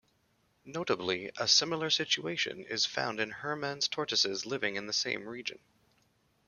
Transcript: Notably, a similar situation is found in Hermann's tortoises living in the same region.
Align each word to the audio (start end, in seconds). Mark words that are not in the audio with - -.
Notably, 0.65 1.29
a 1.37 1.47
similar 1.47 1.91
situation 1.91 2.65
is 2.65 2.87
found 2.87 3.19
in 3.19 3.29
Hermann's 3.29 3.87
tortoises 3.87 4.47
living 4.47 4.75
in 4.75 4.87
the 4.87 4.93
same 4.93 5.29
region. 5.29 5.59